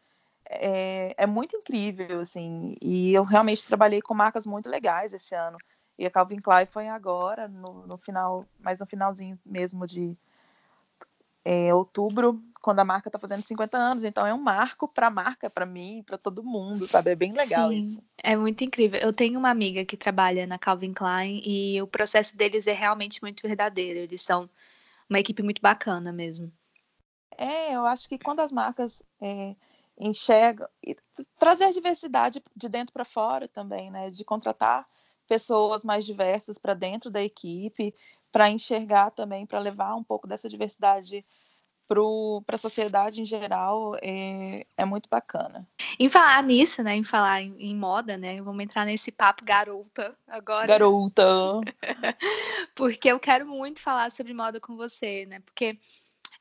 [0.48, 2.76] é, é muito incrível, assim.
[2.80, 5.58] E eu realmente trabalhei com marcas muito legais esse ano.
[5.98, 10.16] E a Calvin Klein foi agora, no, no final, mais no finalzinho mesmo de
[11.44, 14.04] é, outubro, quando a marca está fazendo 50 anos.
[14.04, 17.12] Então é um marco para a marca, para mim, para todo mundo, sabe?
[17.12, 18.02] É bem legal Sim, isso.
[18.22, 18.98] É muito incrível.
[19.00, 23.22] Eu tenho uma amiga que trabalha na Calvin Klein e o processo deles é realmente
[23.22, 24.00] muito verdadeiro.
[24.00, 24.50] Eles são
[25.08, 26.52] uma equipe muito bacana mesmo.
[27.38, 29.54] É, eu acho que quando as marcas é,
[29.98, 30.96] enxergam e
[31.38, 34.10] trazer diversidade de dentro para fora também, né?
[34.10, 34.84] De contratar
[35.26, 37.94] pessoas mais diversas para dentro da equipe,
[38.32, 41.24] para enxergar também, para levar um pouco dessa diversidade
[41.88, 45.66] para a sociedade em geral é, é, muito bacana.
[45.98, 46.96] Em falar nisso, né?
[46.96, 48.42] Em falar em, em, moda, né?
[48.42, 50.66] Vamos entrar nesse papo garota agora.
[50.66, 51.60] Garota!
[52.74, 55.40] Porque eu quero muito falar sobre moda com você, né?
[55.40, 55.78] Porque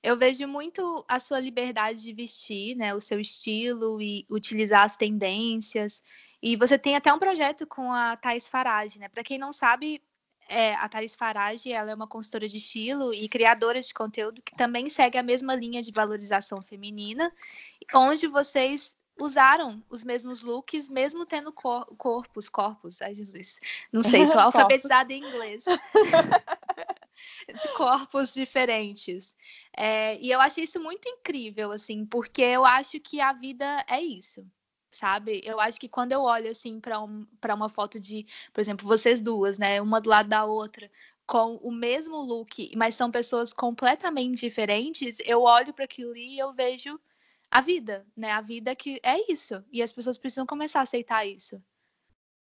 [0.02, 2.96] eu vejo muito a sua liberdade de vestir, né?
[2.96, 6.02] O seu estilo e utilizar as tendências.
[6.46, 9.10] E você tem até um projeto com a Thais Farage, né?
[9.10, 10.00] Para quem não sabe,
[10.48, 14.56] é, a Thais Farage ela é uma consultora de estilo e criadora de conteúdo que
[14.56, 17.34] também segue a mesma linha de valorização feminina,
[17.96, 23.60] onde vocês usaram os mesmos looks, mesmo tendo cor corpos, corpos, ai Jesus,
[23.92, 25.66] não sei, sou alfabetizada em inglês.
[27.76, 29.36] corpos diferentes.
[29.76, 34.00] É, e eu achei isso muito incrível, assim, porque eu acho que a vida é
[34.00, 34.46] isso
[34.98, 35.42] sabe?
[35.44, 39.22] Eu acho que quando eu olho assim para um, uma foto de, por exemplo, vocês
[39.22, 40.90] duas, né, uma do lado da outra,
[41.26, 46.54] com o mesmo look, mas são pessoas completamente diferentes, eu olho para aquilo e eu
[46.54, 47.00] vejo
[47.50, 48.32] a vida, né?
[48.32, 49.64] A vida que é isso.
[49.72, 51.62] E as pessoas precisam começar a aceitar isso.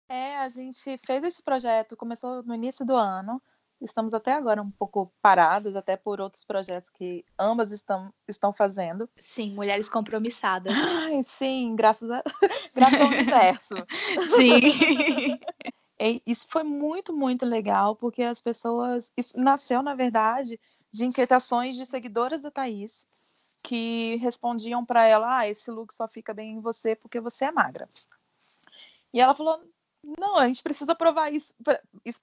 [0.07, 3.41] É, a gente fez esse projeto, começou no início do ano.
[3.81, 9.09] Estamos até agora um pouco paradas, até por outros projetos que ambas estão, estão fazendo.
[9.17, 10.73] Sim, mulheres compromissadas.
[10.73, 12.23] Ai, sim, graças, a...
[12.73, 13.75] graças ao universo.
[14.25, 15.39] Sim.
[15.99, 19.11] E isso foi muito, muito legal, porque as pessoas.
[19.15, 20.59] Isso nasceu, na verdade,
[20.91, 23.07] de inquietações de seguidoras da Thaís,
[23.63, 27.51] que respondiam para ela: ah, esse look só fica bem em você porque você é
[27.51, 27.87] magra.
[29.13, 29.61] E ela falou:
[30.19, 31.81] Não, a gente precisa provar isso para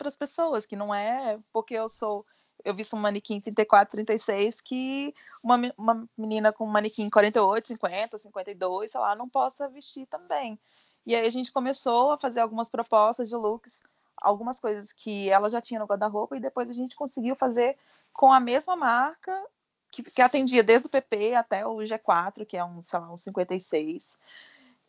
[0.08, 2.24] as pessoas, que não é porque eu sou.
[2.64, 8.18] Eu vi um manequim 34, 36, que uma, uma menina com um manequim 48, 50,
[8.18, 10.56] 52, sei lá, não possa vestir também.
[11.04, 13.82] E aí a gente começou a fazer algumas propostas de looks,
[14.16, 17.76] algumas coisas que ela já tinha no guarda-roupa, e depois a gente conseguiu fazer
[18.12, 19.44] com a mesma marca,
[19.90, 23.16] que, que atendia desde o PP até o G4, que é um, sei lá, um
[23.16, 24.16] 56.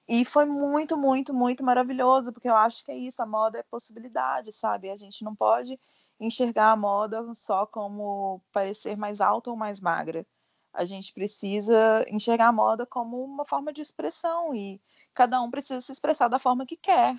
[0.08, 3.64] E foi muito, muito, muito maravilhoso, porque eu acho que é isso, a moda é
[3.64, 4.90] possibilidade, sabe?
[4.90, 5.80] A gente não pode
[6.20, 10.26] enxergar a moda só como parecer mais alta ou mais magra.
[10.74, 14.82] A gente precisa enxergar a moda como uma forma de expressão e
[15.14, 17.16] cada um precisa se expressar da forma que quer,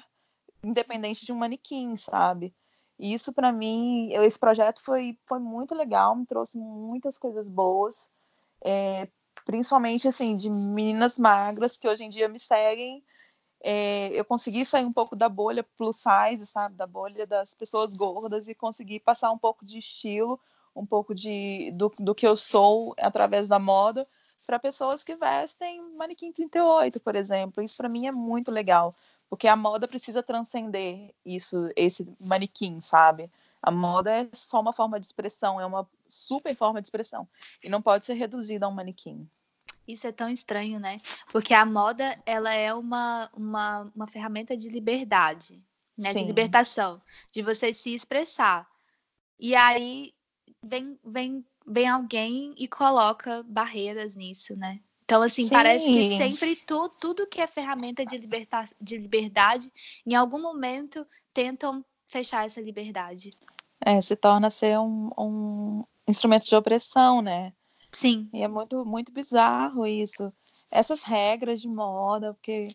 [0.63, 2.55] independente de um manequim, sabe?
[2.99, 8.11] E isso para mim, esse projeto foi, foi muito legal, me trouxe muitas coisas boas.
[8.65, 9.09] É,
[9.45, 13.05] principalmente assim de meninas magras que hoje em dia me seguem.
[13.63, 17.97] É, eu consegui sair um pouco da bolha plus size, sabe, da bolha das pessoas
[17.97, 20.39] gordas e conseguir passar um pouco de estilo,
[20.77, 24.07] um pouco de do, do que eu sou através da moda
[24.47, 27.63] para pessoas que vestem manequim 38, por exemplo.
[27.63, 28.95] Isso para mim é muito legal,
[29.31, 33.31] porque a moda precisa transcender isso, esse manequim, sabe?
[33.67, 37.27] A moda é só uma forma de expressão, é uma super forma de expressão
[37.63, 39.27] e não pode ser reduzida a um manequim.
[39.89, 41.01] Isso é tão estranho, né?
[41.33, 45.63] Porque a moda, ela é uma, uma, uma ferramenta de liberdade,
[45.97, 46.13] né?
[46.13, 46.19] Sim.
[46.19, 47.01] De libertação,
[47.33, 48.69] de você se expressar.
[49.39, 50.13] E aí
[50.63, 54.79] vem, vem, vem alguém e coloca barreiras nisso, né?
[55.07, 55.55] Então, assim, Sim.
[55.55, 59.73] parece que sempre tu, tudo que é ferramenta de, liberta, de liberdade,
[60.07, 63.31] em algum momento tentam fechar essa liberdade.
[63.85, 67.53] É, se torna ser um, um instrumento de opressão, né?
[67.93, 68.29] Sim.
[68.33, 70.33] E é muito, muito bizarro isso.
[70.71, 72.69] Essas regras de moda, porque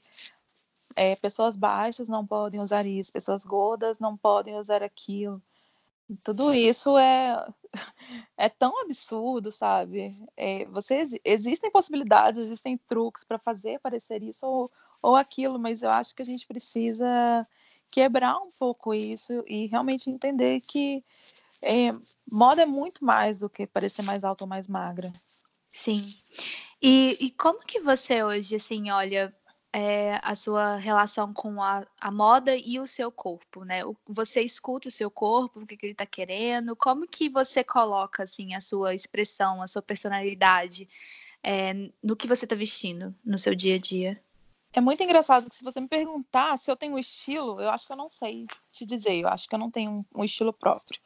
[0.95, 5.41] é, pessoas baixas não podem usar isso, pessoas gordas não podem usar aquilo.
[6.23, 7.45] Tudo isso é,
[8.37, 10.09] é tão absurdo, sabe?
[10.37, 14.69] É, você, existem possibilidades, existem truques para fazer parecer isso ou,
[15.01, 17.47] ou aquilo, mas eu acho que a gente precisa
[17.91, 21.03] quebrar um pouco isso e realmente entender que
[21.61, 21.91] é,
[22.31, 25.11] moda é muito mais do que parecer mais alta ou mais magra.
[25.69, 26.13] Sim.
[26.81, 29.33] E, e como que você hoje, assim, olha
[29.73, 33.81] é, a sua relação com a, a, moda e o seu corpo, né?
[34.07, 38.23] Você escuta o seu corpo, o que, que ele está querendo, como que você coloca,
[38.23, 40.89] assim, a sua expressão, a sua personalidade
[41.43, 44.21] é, no que você está vestindo no seu dia a dia?
[44.71, 47.87] É muito engraçado que se você me perguntar se eu tenho um estilo, eu acho
[47.87, 50.99] que eu não sei te dizer, eu acho que eu não tenho um, estilo próprio.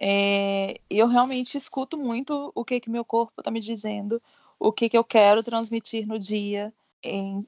[0.00, 4.22] É, eu realmente escuto muito o que que meu corpo está me dizendo,
[4.58, 6.72] o que que eu quero transmitir no dia.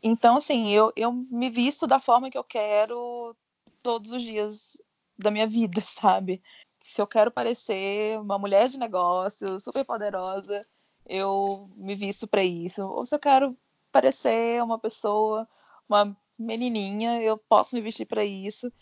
[0.03, 3.35] Então, assim, eu, eu me visto da forma que eu quero
[3.83, 4.77] todos os dias
[5.19, 6.43] da minha vida, sabe?
[6.79, 10.67] Se eu quero parecer uma mulher de negócio super poderosa,
[11.07, 12.83] eu me visto para isso.
[12.83, 13.57] Ou se eu quero
[13.93, 15.49] parecer uma pessoa,
[15.89, 18.73] uma menininha, eu posso me vestir para isso.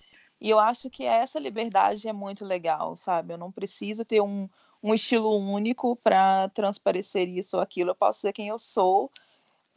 [0.41, 3.33] E eu acho que essa liberdade é muito legal, sabe?
[3.33, 4.49] Eu não preciso ter um,
[4.83, 7.91] um estilo único para transparecer isso ou aquilo.
[7.91, 9.11] Eu posso ser quem eu sou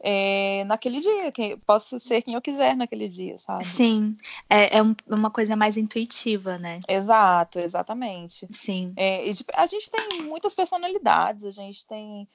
[0.02, 3.64] é, naquele dia, que posso ser quem eu quiser naquele dia, sabe?
[3.64, 4.16] Sim,
[4.48, 6.80] é, é uma coisa mais intuitiva, né?
[6.88, 8.48] Exato, exatamente.
[8.50, 8.94] Sim.
[8.96, 12.26] É, tipo, a gente tem muitas personalidades, a gente tem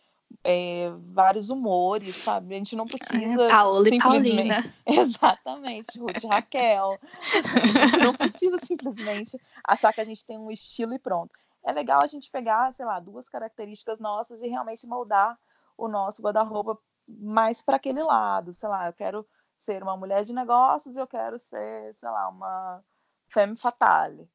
[0.43, 2.55] é, vários humores, sabe?
[2.55, 3.47] A gente não precisa.
[3.47, 4.63] Paola e Paulina.
[4.85, 6.99] Exatamente, Ruth e Raquel.
[7.33, 11.31] a gente não precisa simplesmente achar que a gente tem um estilo e pronto.
[11.63, 15.37] É legal a gente pegar, sei lá, duas características nossas e realmente moldar
[15.77, 18.53] o nosso guarda-roupa mais para aquele lado.
[18.53, 19.27] Sei lá, eu quero
[19.59, 22.83] ser uma mulher de negócios, eu quero ser, sei lá, uma
[23.27, 24.29] femme fatale.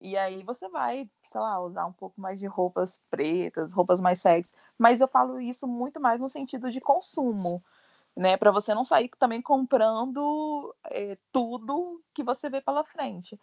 [0.00, 4.20] E aí você vai, sei lá, usar um pouco mais de roupas pretas, roupas mais
[4.20, 4.52] sexy.
[4.78, 7.62] Mas eu falo isso muito mais no sentido de consumo,
[8.16, 8.36] né?
[8.36, 13.38] Para você não sair também comprando é, tudo que você vê pela frente.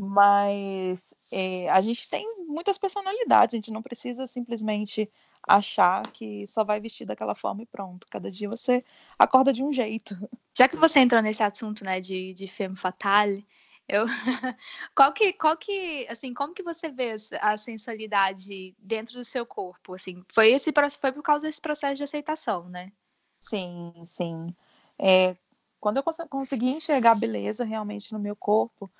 [0.00, 5.10] Mas é, a gente tem muitas personalidades, a gente não precisa simplesmente
[5.46, 8.06] achar que só vai vestir daquela forma e pronto.
[8.10, 8.84] Cada dia você
[9.18, 10.16] acorda de um jeito.
[10.52, 13.46] Já que você entrou nesse assunto, né, de, de femme fatale,
[13.88, 14.04] eu,
[14.94, 19.94] qual que, qual que, assim, como que você vê a sensualidade dentro do seu corpo?
[19.94, 22.92] Assim, foi esse, foi por causa desse processo de aceitação, né?
[23.40, 24.54] Sim, sim.
[24.98, 25.36] É,
[25.78, 28.90] quando eu cons consegui enxergar beleza realmente no meu corpo,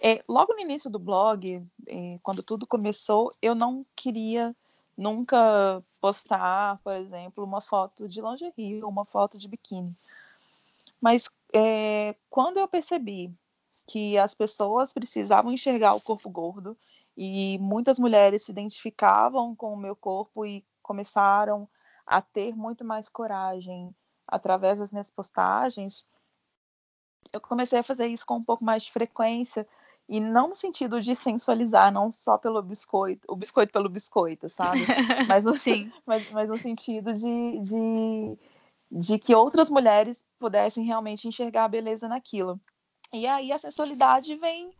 [0.00, 4.54] é, logo no início do blog, é, quando tudo começou, eu não queria
[4.96, 9.96] nunca postar, por exemplo, uma foto de lingerie ou uma foto de biquíni.
[11.00, 13.32] Mas é, quando eu percebi
[13.88, 16.76] que as pessoas precisavam enxergar o corpo gordo
[17.16, 21.66] e muitas mulheres se identificavam com o meu corpo e começaram
[22.06, 23.94] a ter muito mais coragem
[24.26, 26.06] através das minhas postagens.
[27.32, 29.66] Eu comecei a fazer isso com um pouco mais de frequência
[30.06, 34.80] e não no sentido de sensualizar, não só pelo biscoito, o biscoito pelo biscoito, sabe?
[35.28, 35.90] Mas no, Sim.
[36.06, 38.38] Mas, mas no sentido de, de,
[38.90, 42.58] de que outras mulheres pudessem realmente enxergar a beleza naquilo.
[43.12, 44.72] E aí a sensualidade vem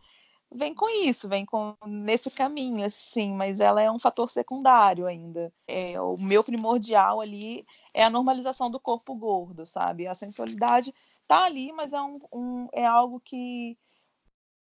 [0.51, 5.53] vem com isso, vem com nesse caminho, assim, mas ela é um fator secundário ainda.
[5.67, 10.07] É, o meu primordial ali é a normalização do corpo gordo, sabe?
[10.07, 10.93] A sensualidade
[11.27, 13.77] tá ali, mas é, um, um é algo que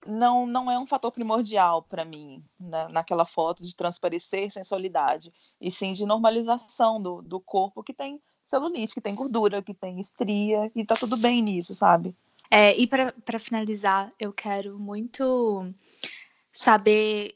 [0.06, 5.70] não, não é um fator primordial para mim, na, naquela foto de transparecer sensualidade, e
[5.72, 10.72] sim de normalização do, do corpo que tem celulite, que tem gordura, que tem estria,
[10.76, 12.16] e tá tudo bem nisso, sabe?
[12.56, 15.74] É, e para finalizar, eu quero muito
[16.52, 17.36] saber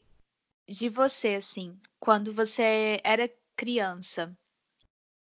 [0.69, 4.31] de você, assim, quando você era criança,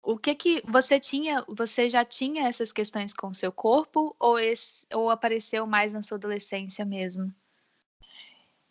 [0.03, 4.37] o que que você tinha, você já tinha essas questões com o seu corpo ou,
[4.37, 7.33] esse, ou apareceu mais na sua adolescência mesmo?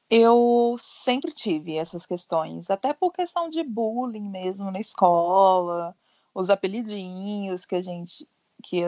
[0.09, 5.95] Eu sempre tive essas questões, até por questão de bullying mesmo na escola,
[6.35, 8.27] os apelidinhos que a gente,
[8.61, 8.81] que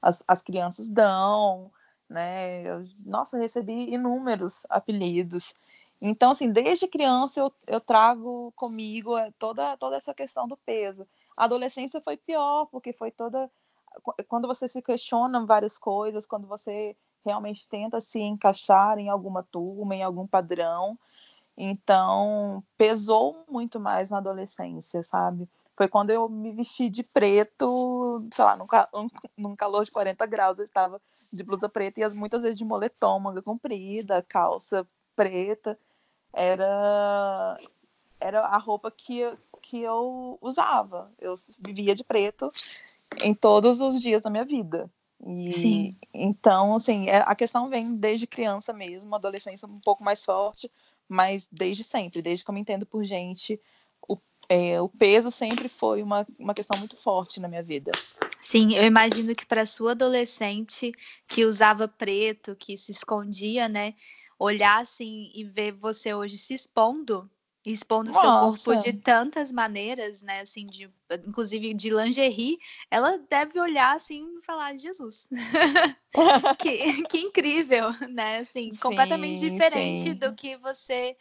[0.00, 1.70] as, as crianças dão,
[2.12, 2.62] né?
[2.62, 5.54] Eu, nossa, eu recebi inúmeros apelidos.
[6.00, 11.06] Então, assim, desde criança eu, eu trago comigo é, toda, toda essa questão do peso.
[11.36, 13.50] A adolescência foi pior, porque foi toda.
[14.28, 19.94] Quando você se questiona várias coisas, quando você realmente tenta se encaixar em alguma turma,
[19.94, 20.98] em algum padrão.
[21.56, 25.48] Então, pesou muito mais na adolescência, sabe?
[25.76, 30.58] Foi quando eu me vesti de preto, sei lá, num, num calor de 40 graus,
[30.58, 31.00] eu estava
[31.32, 35.78] de blusa preta e muitas vezes de moletom, manga comprida, calça preta.
[36.32, 37.58] Era,
[38.20, 39.20] era a roupa que,
[39.62, 41.10] que eu usava.
[41.18, 42.50] Eu vivia de preto
[43.22, 44.90] em todos os dias da minha vida.
[45.24, 45.96] E, Sim.
[46.12, 50.70] Então, assim, é, a questão vem desde criança mesmo, adolescência um pouco mais forte,
[51.08, 53.60] mas desde sempre, desde que eu me entendo por gente,
[54.52, 57.90] é, o peso sempre foi uma, uma questão muito forte na minha vida.
[58.38, 60.92] Sim, eu imagino que para sua adolescente
[61.26, 63.94] que usava preto, que se escondia, né,
[64.38, 67.30] olhar assim e ver você hoje se expondo,
[67.64, 70.90] expondo o seu corpo de tantas maneiras, né, assim, de,
[71.26, 72.58] inclusive de lingerie,
[72.90, 75.30] ela deve olhar assim e falar, Jesus,
[76.58, 80.14] que, que incrível, né, assim, sim, completamente diferente sim.
[80.14, 81.16] do que você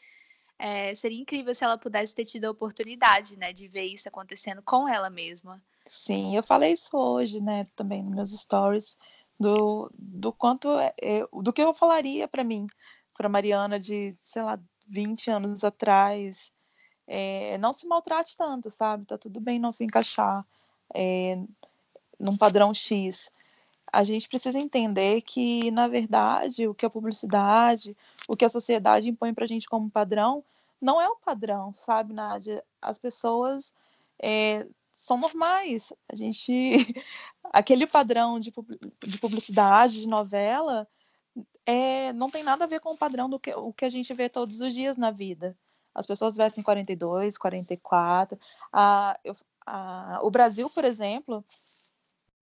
[0.61, 4.61] é, seria incrível se ela pudesse ter tido a oportunidade, né, de ver isso acontecendo
[4.61, 5.59] com ela mesma.
[5.87, 8.95] Sim, eu falei isso hoje, né, também nos meus stories,
[9.39, 12.67] do, do quanto, é, do que eu falaria para mim,
[13.17, 16.51] para Mariana de, sei lá, 20 anos atrás,
[17.07, 19.05] é, não se maltrate tanto, sabe?
[19.05, 20.45] Tá tudo bem não se encaixar
[20.93, 21.39] é,
[22.19, 23.31] num padrão X.
[23.91, 27.95] A gente precisa entender que, na verdade, o que a publicidade,
[28.27, 30.43] o que a sociedade impõe para a gente como padrão,
[30.79, 32.63] não é o padrão, sabe, Nádia?
[32.81, 33.73] As pessoas
[34.21, 35.91] é, são normais.
[36.11, 36.51] A gente.
[37.51, 38.53] Aquele padrão de,
[39.03, 40.87] de publicidade, de novela,
[41.65, 44.13] é, não tem nada a ver com o padrão do que, o que a gente
[44.13, 45.57] vê todos os dias na vida.
[45.93, 48.39] As pessoas vestem 42, 44.
[48.71, 49.35] A, eu,
[49.65, 51.43] a, o Brasil, por exemplo,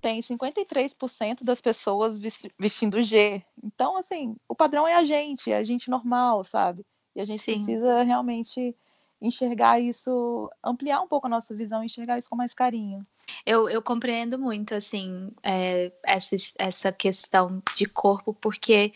[0.01, 2.17] tem 53% das pessoas
[2.57, 3.43] vestindo G.
[3.63, 6.85] Então, assim, o padrão é a gente, é a gente normal, sabe?
[7.15, 7.53] E a gente Sim.
[7.53, 8.75] precisa realmente
[9.21, 13.05] enxergar isso, ampliar um pouco a nossa visão, enxergar isso com mais carinho.
[13.45, 18.93] Eu, eu compreendo muito, assim, é, essa, essa questão de corpo, porque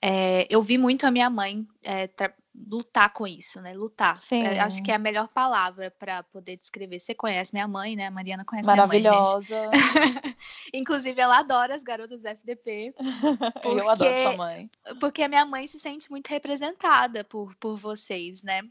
[0.00, 2.08] é, eu vi muito a minha mãe é,
[2.66, 3.74] lutar com isso, né?
[3.74, 4.20] Lutar.
[4.30, 6.98] É, acho que é a melhor palavra para poder descrever.
[6.98, 8.06] Você conhece minha mãe, né?
[8.06, 9.70] A Mariana conhece Maravilhosa.
[9.70, 10.36] minha mãe.
[10.74, 12.94] Inclusive, ela adora as garotas da FDP.
[13.62, 14.70] Porque, eu adoro sua mãe.
[15.00, 18.62] Porque a minha mãe se sente muito representada por, por vocês, né?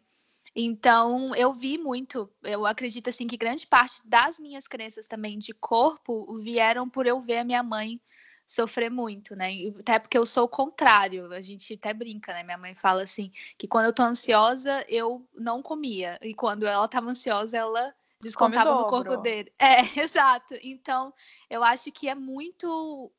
[0.56, 5.54] Então, eu vi muito, eu acredito assim que grande parte das minhas crenças também de
[5.54, 8.02] corpo vieram por eu ver a minha mãe
[8.48, 9.52] sofrer muito, né?
[9.80, 12.44] Até porque eu sou o contrário, a gente até brinca, né?
[12.44, 16.88] Minha mãe fala assim, que quando eu tô ansiosa, eu não comia, e quando ela
[16.88, 19.52] tava ansiosa, ela descontava do corpo dele.
[19.60, 20.56] É, exato.
[20.64, 21.14] Então,
[21.50, 23.12] eu acho que é muito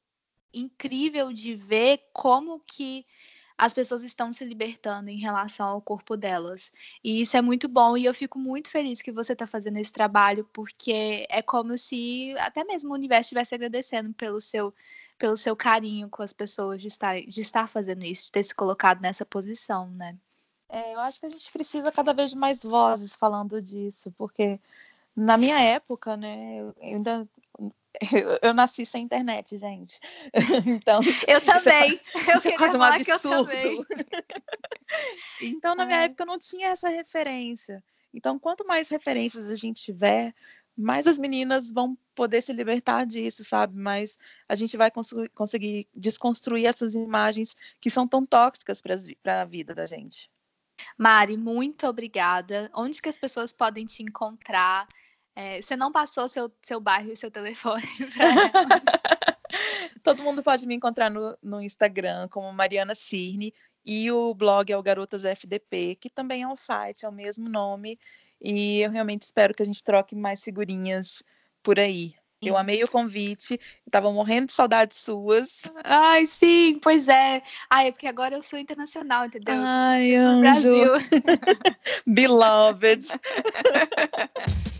[0.53, 3.05] incrível de ver como que
[3.59, 6.73] as pessoas estão se libertando em relação ao corpo delas.
[7.03, 9.93] E isso é muito bom e eu fico muito feliz que você está fazendo esse
[9.93, 14.73] trabalho, porque é como se até mesmo o universo estivesse agradecendo pelo seu
[15.19, 18.55] pelo seu carinho com as pessoas de estar, de estar fazendo isso, de ter se
[18.55, 20.17] colocado nessa posição, né?
[20.69, 24.61] É, eu acho que a gente precisa cada vez de mais vozes falando disso, porque
[25.17, 27.29] na minha época, né, eu ainda
[28.13, 29.99] eu, eu, nasci sem internet, gente.
[30.67, 32.01] Então, eu também.
[32.15, 33.51] Isso é, isso é quase um absurdo.
[35.43, 36.05] então, na minha é.
[36.05, 37.83] época, eu não tinha essa referência.
[38.13, 40.35] Então, quanto mais referências a gente tiver,
[40.79, 43.77] mais as meninas vão poder se libertar disso, sabe?
[43.77, 44.17] Mas
[44.49, 49.75] a gente vai cons conseguir desconstruir essas imagens que são tão tóxicas para a vida
[49.75, 50.31] da gente.
[50.97, 52.71] Mari, muito obrigada.
[52.73, 54.87] Onde que as pessoas podem te encontrar?
[55.35, 57.83] É, você não passou seu, seu bairro e seu telefone
[58.15, 58.83] para
[60.03, 63.53] Todo mundo pode me encontrar no, no Instagram como Mariana Cirne
[63.85, 67.49] e o blog é o Garotas FDP, que também é um site, é o mesmo
[67.49, 67.99] nome.
[68.41, 71.23] E eu realmente espero que a gente troque mais figurinhas
[71.63, 72.15] por aí.
[72.41, 75.63] Eu amei o convite, estava morrendo de saudades suas.
[75.83, 77.43] Ai, sim, pois é.
[77.69, 79.57] Ai, é porque agora eu sou internacional, entendeu?
[79.59, 80.41] Ai, anjo.
[80.41, 80.93] Brasil.
[82.07, 83.09] Beloved.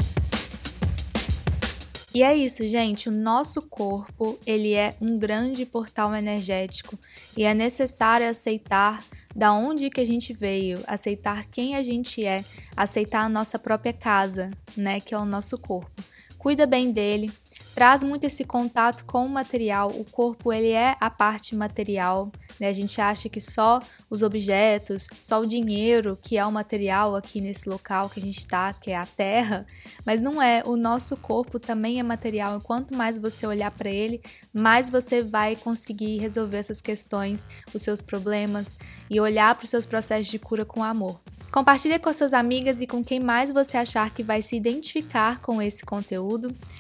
[2.15, 3.09] E é isso, gente.
[3.09, 6.99] O nosso corpo, ele é um grande portal energético
[7.37, 9.05] e é necessário aceitar
[9.39, 12.45] da onde que a gente veio, aceitar quem a gente é,
[12.77, 16.03] aceitar a nossa própria casa, né, que é o nosso corpo.
[16.37, 17.31] Cuida bem dele,
[17.79, 19.93] traz muito esse contato com o material.
[19.93, 22.67] O corpo ele é a parte material, né?
[22.69, 23.79] A gente acha que só
[24.11, 28.39] os objetos, só o dinheiro que é o material aqui nesse local que a gente
[28.39, 29.65] está, que é a Terra,
[30.05, 30.65] mas não é.
[30.67, 32.59] O nosso corpo também é material.
[32.59, 34.21] E quanto mais você olhar para ele,
[34.53, 38.77] mais você vai conseguir resolver essas questões, os seus problemas
[39.09, 41.21] e olhar para os seus processos de cura com amor.
[41.51, 45.63] Compartilhe com suas amigas e com quem mais você achar que vai se identificar com
[45.63, 46.55] esse conteúdo.